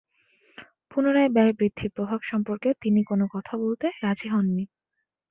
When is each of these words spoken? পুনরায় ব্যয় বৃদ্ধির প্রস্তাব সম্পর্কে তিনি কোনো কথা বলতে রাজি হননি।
পুনরায় 0.91 1.31
ব্যয় 1.31 1.53
বৃদ্ধির 1.53 1.89
প্রস্তাব 1.91 2.21
সম্পর্কে 2.23 2.69
তিনি 2.81 3.01
কোনো 3.03 3.25
কথা 3.33 3.53
বলতে 3.57 3.85
রাজি 4.03 4.27
হননি। 4.27 4.63